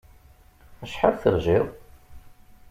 Acḥal 0.83 1.15
terjiḍ? 1.21 1.67